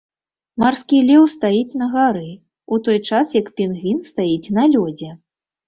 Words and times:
Марскі 0.61 1.01
леў 1.09 1.23
стаіць 1.33 1.77
на 1.81 1.85
гары, 1.93 2.25
у 2.77 2.81
той 2.89 2.99
час 3.09 3.37
як 3.41 3.53
пінгвін 3.61 4.03
стаіць 4.11 4.51
на 4.59 4.69
лёдзе. 4.77 5.15